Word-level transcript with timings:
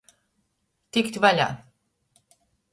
Tikt 0.97 1.21
vaļā. 1.27 1.47